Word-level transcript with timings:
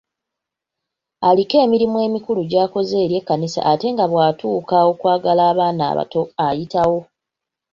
Aliko 1.29 1.55
emirimu 1.65 1.97
emikulu 2.07 2.41
gy'akoze 2.51 2.95
eri 3.03 3.15
ekkanisa 3.19 3.61
ate 3.71 3.87
nga 3.93 4.05
bw'atuuka 4.11 4.75
okwagala 4.91 5.41
abaana 5.51 5.83
abato 5.91 6.21
ayitawo. 6.45 6.99